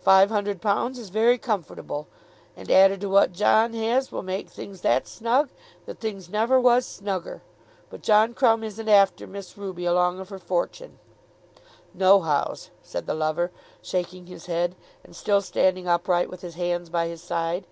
[0.00, 2.06] "Five hundred pounds is very comfortable;
[2.56, 5.50] and added to what John has will make things that snug
[5.84, 7.42] that things never was snugger.
[7.90, 10.98] But John Crumb isn't after Miss Ruby along of her fortune."
[11.92, 13.50] "Nohow's," said the lover,
[13.82, 17.66] shaking his head and still standing upright with his hands by his side.